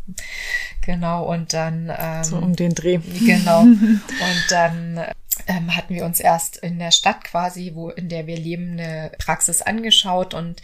[0.86, 1.91] Genau, und dann.
[1.97, 2.99] Ähm, so um den Dreh.
[3.25, 3.62] Genau.
[3.63, 5.06] und dann
[5.47, 9.12] ähm, hatten wir uns erst in der Stadt quasi, wo in der wir leben, eine
[9.17, 10.62] Praxis angeschaut und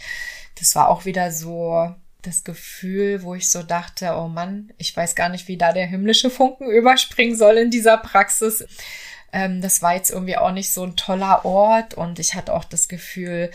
[0.58, 5.14] das war auch wieder so das Gefühl, wo ich so dachte, oh Mann, ich weiß
[5.14, 8.66] gar nicht, wie da der himmlische Funken überspringen soll in dieser Praxis.
[9.32, 12.64] Ähm, das war jetzt irgendwie auch nicht so ein toller Ort und ich hatte auch
[12.64, 13.50] das Gefühl,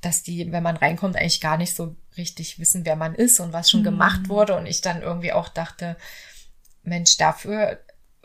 [0.00, 3.52] dass die, wenn man reinkommt, eigentlich gar nicht so richtig wissen, wer man ist und
[3.52, 3.84] was schon mhm.
[3.84, 4.56] gemacht wurde.
[4.56, 5.96] Und ich dann irgendwie auch dachte,
[6.82, 7.78] Mensch, dafür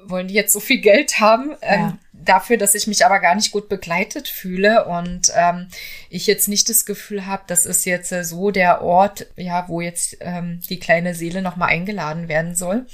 [0.04, 1.98] wollen die jetzt so viel Geld haben, ähm, ja.
[2.14, 5.68] dafür, dass ich mich aber gar nicht gut begleitet fühle und ähm,
[6.10, 9.82] ich jetzt nicht das Gefühl habe, das ist jetzt äh, so der Ort, ja, wo
[9.82, 12.86] jetzt ähm, die kleine Seele nochmal eingeladen werden soll.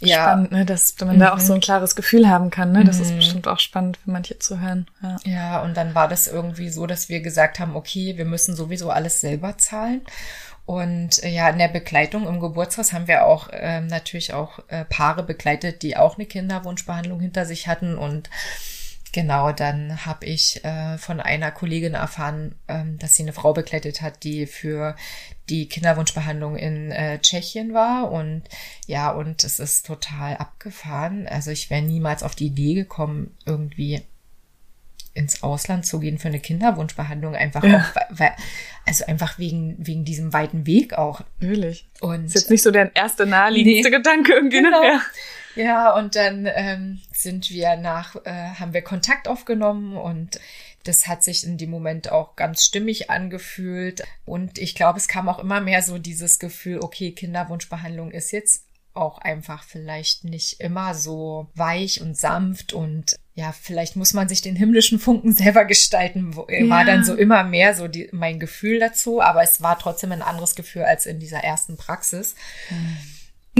[0.00, 0.24] Ja.
[0.24, 1.20] Spannend, ne, dass man mhm.
[1.20, 1.62] da auch so ein mhm.
[1.62, 2.72] klares Gefühl haben kann.
[2.72, 2.84] Ne?
[2.84, 3.02] Das mhm.
[3.02, 4.86] ist bestimmt auch spannend für manche zu hören.
[5.02, 5.16] Ja.
[5.24, 8.90] ja, und dann war das irgendwie so, dass wir gesagt haben, okay, wir müssen sowieso
[8.90, 10.02] alles selber zahlen.
[10.66, 14.84] Und äh, ja, in der Begleitung im Geburtshaus haben wir auch ähm, natürlich auch äh,
[14.84, 17.96] Paare begleitet, die auch eine Kinderwunschbehandlung hinter sich hatten.
[17.96, 18.28] Und
[19.12, 24.02] genau, dann habe ich äh, von einer Kollegin erfahren, ähm, dass sie eine Frau begleitet
[24.02, 24.94] hat, die für
[25.50, 28.10] die Kinderwunschbehandlung in äh, Tschechien war.
[28.10, 28.42] Und
[28.86, 31.26] ja, und es ist total abgefahren.
[31.26, 34.02] Also ich wäre niemals auf die Idee gekommen, irgendwie
[35.18, 37.78] ins Ausland zu gehen für eine Kinderwunschbehandlung, einfach ja.
[37.78, 38.32] auch, weil,
[38.86, 41.22] also einfach wegen, wegen diesem weiten Weg auch.
[41.40, 41.88] Natürlich.
[42.00, 44.70] Und ist jetzt nicht so der erste naheliegendste nee, Gedanke irgendwie, ne?
[44.70, 44.82] genau.
[44.82, 45.02] Ja.
[45.56, 48.30] ja, und dann ähm, sind wir nach, äh,
[48.60, 50.38] haben wir Kontakt aufgenommen und
[50.84, 54.02] das hat sich in dem Moment auch ganz stimmig angefühlt.
[54.24, 58.64] Und ich glaube, es kam auch immer mehr so dieses Gefühl, okay, Kinderwunschbehandlung ist jetzt
[58.94, 64.42] auch einfach vielleicht nicht immer so weich und sanft und ja, vielleicht muss man sich
[64.42, 66.68] den himmlischen Funken selber gestalten, ja.
[66.68, 70.22] war dann so immer mehr so die, mein Gefühl dazu, aber es war trotzdem ein
[70.22, 72.34] anderes Gefühl als in dieser ersten Praxis.
[72.70, 72.96] Mhm.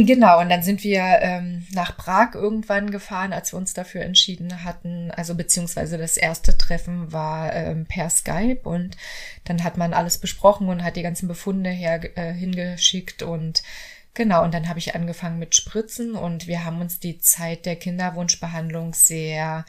[0.06, 4.62] Genau, und dann sind wir ähm, nach Prag irgendwann gefahren, als wir uns dafür entschieden
[4.62, 5.10] hatten.
[5.10, 8.96] Also beziehungsweise das erste Treffen war ähm, per Skype und
[9.44, 13.62] dann hat man alles besprochen und hat die ganzen Befunde her, äh, hingeschickt und
[14.14, 17.76] Genau, und dann habe ich angefangen mit Spritzen und wir haben uns die Zeit der
[17.76, 19.64] Kinderwunschbehandlung sehr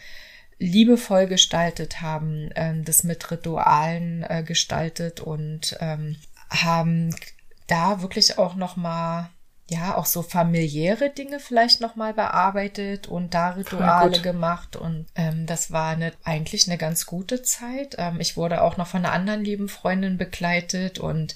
[0.58, 6.16] liebevoll gestaltet, haben ähm, das mit Ritualen äh, gestaltet und ähm,
[6.50, 7.16] haben
[7.68, 9.30] da wirklich auch noch mal
[9.70, 15.46] ja auch so familiäre Dinge vielleicht noch mal bearbeitet und da Rituale gemacht und ähm,
[15.46, 17.96] das war eine, eigentlich eine ganz gute Zeit.
[17.98, 21.36] Ähm, ich wurde auch noch von einer anderen lieben Freundin begleitet und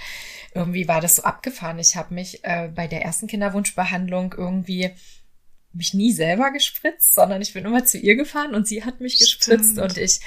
[0.53, 1.79] irgendwie war das so abgefahren.
[1.79, 4.91] Ich habe mich äh, bei der ersten Kinderwunschbehandlung irgendwie
[5.73, 9.17] mich nie selber gespritzt, sondern ich bin immer zu ihr gefahren und sie hat mich
[9.19, 9.79] gespritzt Stimmt.
[9.79, 10.19] und ich,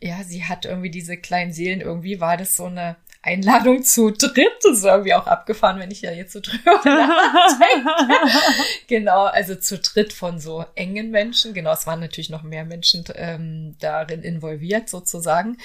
[0.00, 4.48] ja, sie hat irgendwie diese kleinen Seelen, irgendwie war das so eine Einladung zu dritt.
[4.62, 7.90] Das ist irgendwie auch abgefahren, wenn ich ja jetzt so drüber nachdenke.
[8.86, 11.52] genau, also zu dritt von so engen Menschen.
[11.52, 15.58] Genau, es waren natürlich noch mehr Menschen ähm, darin involviert sozusagen.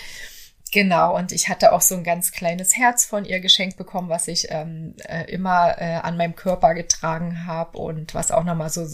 [0.76, 4.28] Genau, und ich hatte auch so ein ganz kleines Herz von ihr geschenkt bekommen, was
[4.28, 8.86] ich ähm, äh, immer äh, an meinem Körper getragen habe und was auch nochmal so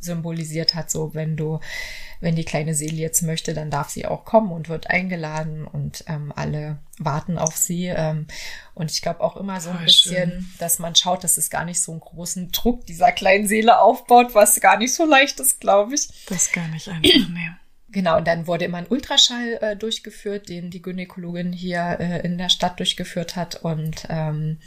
[0.00, 1.60] symbolisiert hat, so wenn du,
[2.20, 6.04] wenn die kleine Seele jetzt möchte, dann darf sie auch kommen und wird eingeladen und
[6.06, 7.88] ähm, alle warten auf sie.
[7.88, 8.28] Ähm,
[8.72, 10.48] und ich glaube auch immer so ein oh, bisschen, schön.
[10.58, 14.34] dass man schaut, dass es gar nicht so einen großen Druck dieser kleinen Seele aufbaut,
[14.34, 16.08] was gar nicht so leicht ist, glaube ich.
[16.28, 17.50] Das ist gar nicht einfach, nee.
[17.88, 22.36] Genau, und dann wurde immer ein Ultraschall äh, durchgeführt, den die Gynäkologin hier äh, in
[22.36, 23.62] der Stadt durchgeführt hat.
[23.62, 24.58] Und ähm,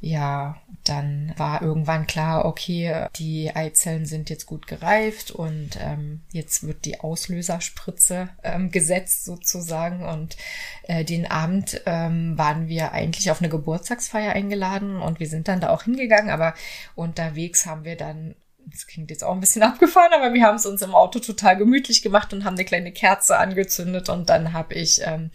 [0.00, 6.66] ja, dann war irgendwann klar, okay, die Eizellen sind jetzt gut gereift und ähm, jetzt
[6.66, 10.04] wird die Auslöserspritze ähm, gesetzt sozusagen.
[10.04, 10.36] Und
[10.82, 15.60] äh, den Abend ähm, waren wir eigentlich auf eine Geburtstagsfeier eingeladen und wir sind dann
[15.60, 16.52] da auch hingegangen, aber
[16.94, 18.34] unterwegs haben wir dann
[18.66, 21.56] das klingt jetzt auch ein bisschen abgefahren, aber wir haben es uns im Auto total
[21.56, 25.30] gemütlich gemacht und haben eine kleine Kerze angezündet und dann habe ich, ähm,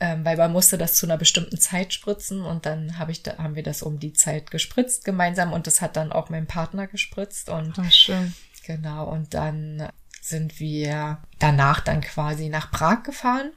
[0.00, 3.38] ähm, weil man musste das zu einer bestimmten Zeit spritzen und dann habe ich, da
[3.38, 6.86] haben wir das um die Zeit gespritzt gemeinsam und das hat dann auch mein Partner
[6.86, 8.34] gespritzt und Ach, schön.
[8.66, 9.88] genau und dann
[10.20, 13.50] sind wir danach dann quasi nach Prag gefahren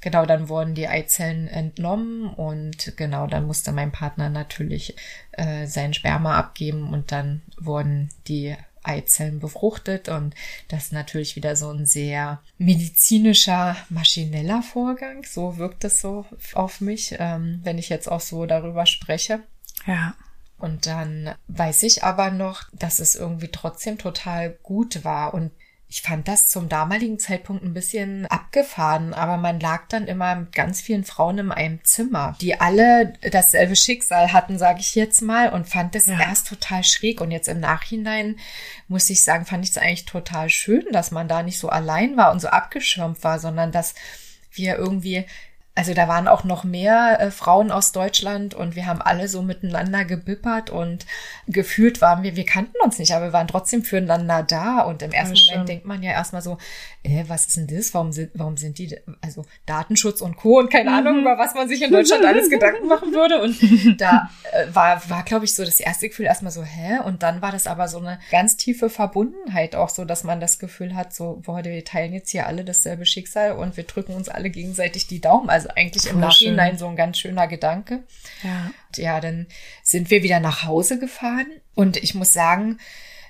[0.00, 4.94] Genau, dann wurden die Eizellen entnommen und genau, dann musste mein Partner natürlich
[5.32, 8.54] äh, sein Sperma abgeben und dann wurden die
[8.86, 10.34] Eizellen befruchtet und
[10.68, 15.24] das ist natürlich wieder so ein sehr medizinischer, maschineller Vorgang.
[15.24, 19.40] So wirkt es so auf mich, ähm, wenn ich jetzt auch so darüber spreche.
[19.86, 20.14] Ja.
[20.58, 25.50] Und dann weiß ich aber noch, dass es irgendwie trotzdem total gut war und
[25.88, 30.52] ich fand das zum damaligen Zeitpunkt ein bisschen abgefahren, aber man lag dann immer mit
[30.52, 35.50] ganz vielen Frauen in einem Zimmer, die alle dasselbe Schicksal hatten, sage ich jetzt mal,
[35.52, 36.18] und fand das ja.
[36.18, 37.20] erst total schräg.
[37.20, 38.36] Und jetzt im Nachhinein
[38.88, 42.16] muss ich sagen, fand ich es eigentlich total schön, dass man da nicht so allein
[42.16, 43.94] war und so abgeschirmt war, sondern dass
[44.50, 45.24] wir irgendwie
[45.76, 49.42] also da waren auch noch mehr äh, Frauen aus Deutschland und wir haben alle so
[49.42, 51.04] miteinander gebippert und
[51.46, 55.12] gefühlt waren wir, wir kannten uns nicht, aber wir waren trotzdem füreinander da und im
[55.12, 56.56] ersten ja, Moment denkt man ja erstmal so,
[57.02, 57.92] äh, was ist denn das?
[57.92, 60.60] Warum sind, warum sind die, also Datenschutz und Co.
[60.60, 60.96] und keine mhm.
[60.96, 65.02] Ahnung, über was man sich in Deutschland alles Gedanken machen würde und da äh, war,
[65.10, 67.00] war glaube ich so das erste Gefühl erstmal so, hä?
[67.04, 70.58] Und dann war das aber so eine ganz tiefe Verbundenheit auch so, dass man das
[70.58, 74.30] Gefühl hat, so, boah, wir teilen jetzt hier alle dasselbe Schicksal und wir drücken uns
[74.30, 75.50] alle gegenseitig die Daumen.
[75.50, 78.04] Also also eigentlich im Nachhinein so ein ganz schöner Gedanke.
[78.42, 78.70] Ja.
[78.96, 79.46] Ja, dann
[79.82, 82.78] sind wir wieder nach Hause gefahren und ich muss sagen,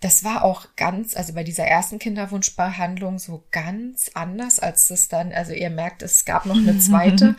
[0.00, 5.32] das war auch ganz, also bei dieser ersten Kinderwunschbehandlung so ganz anders als das dann,
[5.32, 7.36] also ihr merkt, es gab noch eine zweite,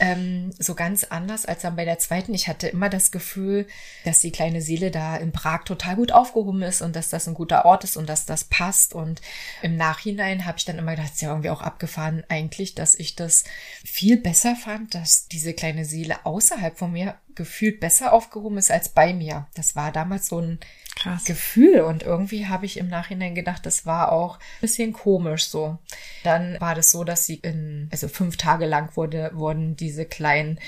[0.00, 2.34] ähm, so ganz anders als dann bei der zweiten.
[2.34, 3.66] Ich hatte immer das Gefühl,
[4.04, 7.34] dass die kleine Seele da in Prag total gut aufgehoben ist und dass das ein
[7.34, 8.94] guter Ort ist und dass das passt.
[8.94, 9.20] Und
[9.62, 13.14] im Nachhinein habe ich dann immer gedacht, ist ja irgendwie auch abgefahren eigentlich, dass ich
[13.14, 13.44] das
[13.84, 18.88] viel besser fand, dass diese kleine Seele außerhalb von mir gefühlt besser aufgehoben ist als
[18.88, 19.46] bei mir.
[19.54, 20.58] Das war damals so ein
[20.96, 21.24] Krass.
[21.24, 25.78] Gefühl und irgendwie habe ich im Nachhinein gedacht, das war auch ein bisschen komisch so.
[26.22, 30.60] Dann war das so, dass sie in, also fünf Tage lang wurde, wurden diese kleinen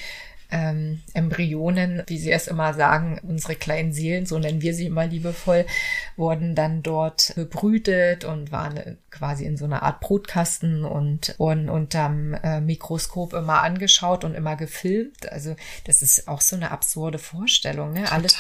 [0.55, 5.05] ähm, Embryonen, wie sie es immer sagen, unsere kleinen Seelen, so nennen wir sie immer
[5.05, 5.67] liebevoll,
[6.17, 12.35] wurden dann dort bebrütet und waren quasi in so einer Art Brutkasten und wurden unterm
[12.35, 15.31] äh, Mikroskop immer angeschaut und immer gefilmt.
[15.33, 17.93] Also das ist auch so eine absurde Vorstellung.
[17.93, 18.05] Ne?
[18.05, 18.19] Total.
[18.19, 18.37] Alles,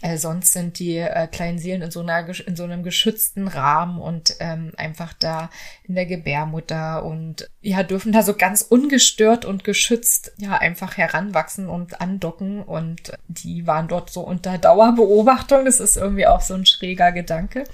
[0.00, 4.00] äh, sonst sind die äh, kleinen Seelen in so, einer, in so einem geschützten Rahmen
[4.00, 5.50] und ähm, einfach da
[5.84, 11.57] in der Gebärmutter und ja, dürfen da so ganz ungestört und geschützt ja einfach heranwachsen
[11.66, 15.64] und andocken und die waren dort so unter Dauerbeobachtung.
[15.64, 17.64] Das ist irgendwie auch so ein schräger Gedanke.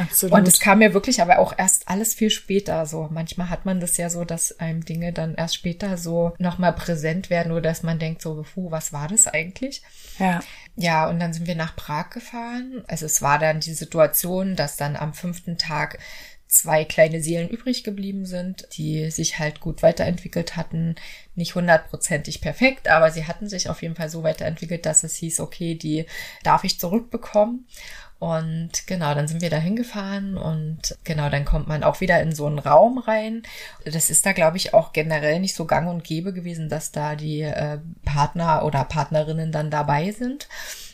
[0.00, 0.38] Absolut.
[0.38, 3.08] Und es kam mir wirklich aber auch erst alles viel später so.
[3.10, 7.28] Manchmal hat man das ja so, dass einem Dinge dann erst später so nochmal präsent
[7.28, 9.82] werden oder dass man denkt so, puh, was war das eigentlich?
[10.18, 10.40] Ja.
[10.76, 12.84] Ja, und dann sind wir nach Prag gefahren.
[12.88, 15.98] Also es war dann die Situation, dass dann am fünften Tag
[16.54, 20.94] zwei kleine Seelen übrig geblieben sind, die sich halt gut weiterentwickelt hatten.
[21.34, 25.40] Nicht hundertprozentig perfekt, aber sie hatten sich auf jeden Fall so weiterentwickelt, dass es hieß,
[25.40, 26.06] okay, die
[26.44, 27.66] darf ich zurückbekommen.
[28.20, 32.32] Und genau, dann sind wir da hingefahren und genau, dann kommt man auch wieder in
[32.32, 33.42] so einen Raum rein.
[33.84, 37.16] Das ist da, glaube ich, auch generell nicht so gang und gäbe gewesen, dass da
[37.16, 40.48] die äh, Partner oder Partnerinnen dann dabei sind.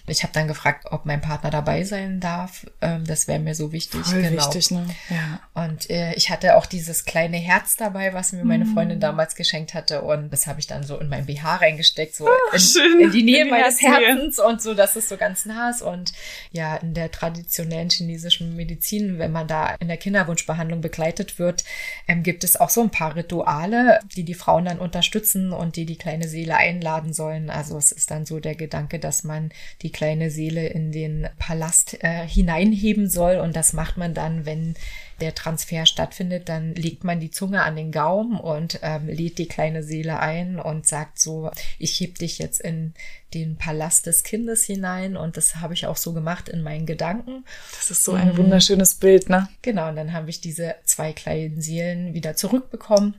[0.07, 2.67] Ich habe dann gefragt, ob mein Partner dabei sein darf.
[2.81, 4.05] Ähm, das wäre mir so wichtig.
[4.05, 4.43] Voll genau.
[4.43, 4.87] wichtig, ne?
[5.09, 5.41] Ja.
[5.55, 9.03] Und äh, ich hatte auch dieses kleine Herz dabei, was mir meine Freundin mhm.
[9.03, 10.03] damals geschenkt hatte.
[10.03, 13.23] Und das habe ich dann so in mein BH reingesteckt, so oh, in, in, die
[13.23, 15.83] Nähe in die meines Herzens und so, dass es so ganz nah ist.
[15.83, 16.13] Und
[16.51, 21.65] ja, in der traditionellen chinesischen Medizin, wenn man da in der Kinderwunschbehandlung begleitet wird,
[22.09, 25.87] ähm, gibt es auch so ein paar Rituale, die die Frauen dann unterstützen und die
[25.87, 27.51] die kleine Seele einladen sollen.
[27.51, 29.51] Also es ist dann so der Gedanke, dass man
[29.83, 33.37] die kleine Seele in den Palast äh, hineinheben soll.
[33.37, 34.75] Und das macht man dann, wenn
[35.21, 39.49] der Transfer stattfindet, dann legt man die Zunge an den Gaumen und ähm, lädt die
[39.49, 42.95] kleine Seele ein und sagt so, ich heb dich jetzt in
[43.35, 47.45] den Palast des Kindes hinein und das habe ich auch so gemacht in meinen Gedanken.
[47.73, 48.39] Das ist so ein mhm.
[48.39, 49.49] wunderschönes Bild, ne?
[49.63, 53.15] Genau, und dann habe ich diese zwei kleinen Seelen wieder zurückbekommen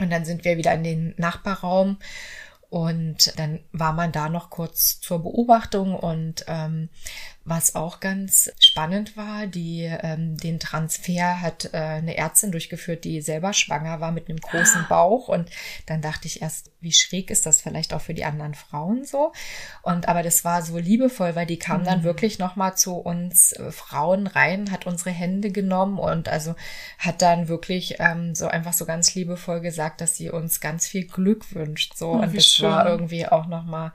[0.00, 1.98] und dann sind wir wieder in den Nachbarraum
[2.74, 6.88] und dann war man da noch kurz zur Beobachtung und ähm,
[7.46, 13.20] was auch ganz spannend war, die ähm, den Transfer hat äh, eine Ärztin durchgeführt, die
[13.20, 14.86] selber schwanger war mit einem großen ah.
[14.88, 15.28] Bauch.
[15.28, 15.50] Und
[15.84, 19.32] dann dachte ich erst, wie schräg ist das vielleicht auch für die anderen Frauen so?
[19.82, 21.84] Und aber das war so liebevoll, weil die kam mhm.
[21.84, 26.54] dann wirklich noch mal zu uns äh, Frauen rein, hat unsere Hände genommen und also
[26.98, 31.06] hat dann wirklich ähm, so einfach so ganz liebevoll gesagt, dass sie uns ganz viel
[31.06, 31.94] Glück wünscht.
[31.94, 32.70] So oh, und das schön.
[32.70, 33.92] war irgendwie auch noch mal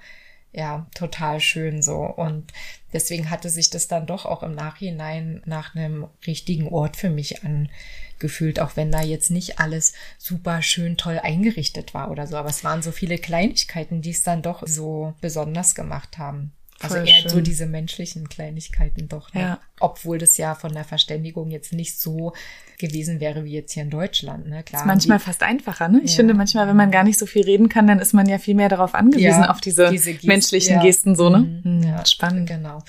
[0.52, 1.98] ja, total schön so.
[1.98, 2.52] Und
[2.94, 7.44] deswegen hatte sich das dann doch auch im Nachhinein nach einem richtigen Ort für mich
[7.44, 12.36] angefühlt, auch wenn da jetzt nicht alles super schön toll eingerichtet war oder so.
[12.38, 16.52] Aber es waren so viele Kleinigkeiten, die es dann doch so besonders gemacht haben.
[16.82, 17.30] Also Voll eher schön.
[17.30, 19.34] so diese menschlichen Kleinigkeiten doch.
[19.34, 19.42] Ne?
[19.42, 19.60] Ja.
[19.80, 22.34] Obwohl das ja von der Verständigung jetzt nicht so
[22.78, 24.48] gewesen wäre wie jetzt hier in Deutschland.
[24.48, 24.64] Ne?
[24.64, 25.90] Klar, ist manchmal fast einfacher.
[25.90, 26.02] Ne?
[26.04, 26.18] Ich ja.
[26.18, 28.56] finde manchmal, wenn man gar nicht so viel reden kann, dann ist man ja viel
[28.56, 31.30] mehr darauf angewiesen, ja, auf diese, diese Gesten, menschlichen Gesten so.
[31.30, 31.62] Ne?
[31.64, 31.84] Mhm.
[31.84, 32.48] Ja, spannend.
[32.48, 32.82] Genau.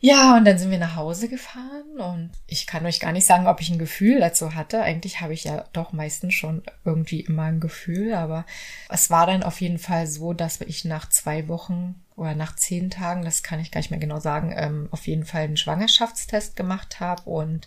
[0.00, 3.46] Ja, und dann sind wir nach Hause gefahren und ich kann euch gar nicht sagen,
[3.46, 4.82] ob ich ein Gefühl dazu hatte.
[4.82, 8.46] Eigentlich habe ich ja doch meistens schon irgendwie immer ein Gefühl, aber
[8.88, 12.90] es war dann auf jeden Fall so, dass ich nach zwei Wochen oder nach zehn
[12.90, 16.56] Tagen, das kann ich gar nicht mehr genau sagen, ähm, auf jeden Fall einen Schwangerschaftstest
[16.56, 17.66] gemacht habe und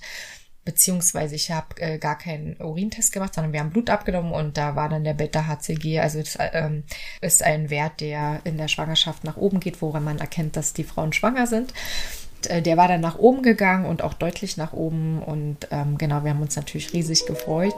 [0.66, 4.76] beziehungsweise ich habe äh, gar keinen Urintest gemacht, sondern wir haben Blut abgenommen und da
[4.76, 6.84] war dann der Beta-HCG, also das ähm,
[7.22, 10.84] ist ein Wert, der in der Schwangerschaft nach oben geht, woran man erkennt, dass die
[10.84, 11.74] Frauen schwanger sind.
[12.48, 16.24] Äh, der war dann nach oben gegangen und auch deutlich nach oben und ähm, genau,
[16.24, 17.74] wir haben uns natürlich riesig gefreut.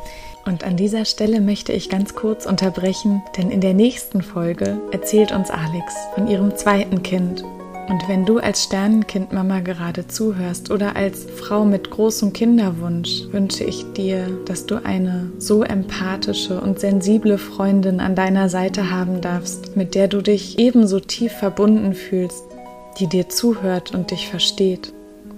[0.45, 5.31] Und an dieser Stelle möchte ich ganz kurz unterbrechen, denn in der nächsten Folge erzählt
[5.31, 7.43] uns Alex von ihrem zweiten Kind
[7.91, 13.83] und wenn du als Sternenkindmama gerade zuhörst oder als Frau mit großem Kinderwunsch, wünsche ich
[13.91, 19.93] dir, dass du eine so empathische und sensible Freundin an deiner Seite haben darfst, mit
[19.93, 22.45] der du dich ebenso tief verbunden fühlst,
[22.99, 24.93] die dir zuhört und dich versteht,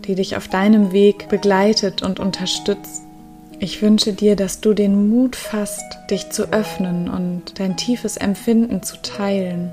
[0.06, 3.04] die dich auf deinem Weg begleitet und unterstützt.
[3.60, 8.84] Ich wünsche dir, dass du den Mut fasst, dich zu öffnen und dein tiefes Empfinden
[8.84, 9.72] zu teilen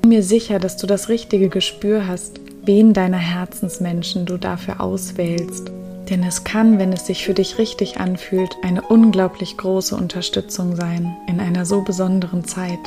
[0.00, 5.70] bin mir sicher, dass du das richtige Gespür hast, wen deiner Herzensmenschen du dafür auswählst.
[6.08, 11.16] Denn es kann, wenn es sich für dich richtig anfühlt, eine unglaublich große Unterstützung sein
[11.28, 12.80] in einer so besonderen Zeit.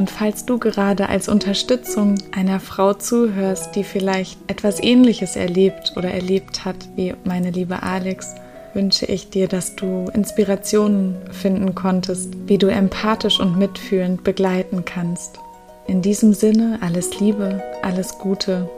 [0.00, 6.10] Und falls du gerade als Unterstützung einer Frau zuhörst, die vielleicht etwas Ähnliches erlebt oder
[6.10, 8.34] erlebt hat wie meine liebe Alex,
[8.72, 15.38] wünsche ich dir, dass du Inspirationen finden konntest, wie du empathisch und mitfühlend begleiten kannst.
[15.86, 18.70] In diesem Sinne alles Liebe, alles Gute,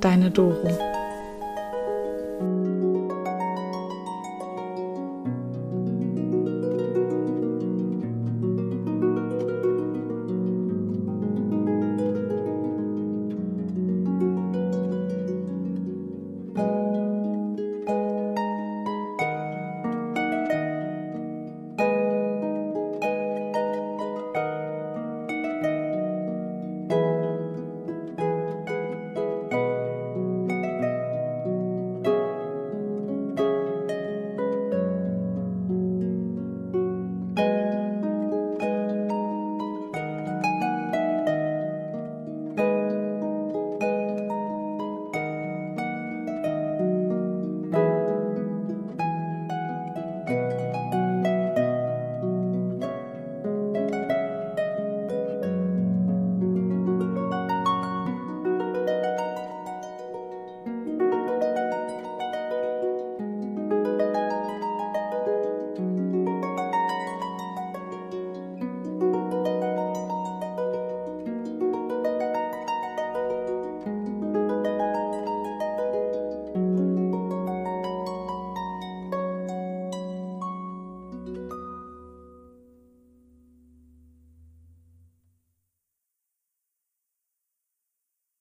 [0.00, 0.76] deine Doro.